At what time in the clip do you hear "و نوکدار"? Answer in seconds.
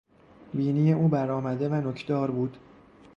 1.69-2.31